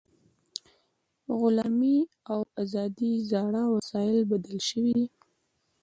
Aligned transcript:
د 1.25 1.27
غلامۍ 1.41 1.97
او 2.31 2.39
ازادۍ 2.63 3.13
زاړه 3.31 3.63
وسایل 3.75 4.19
بدل 4.31 4.57
شوي 4.67 4.91
دي. 4.97 5.07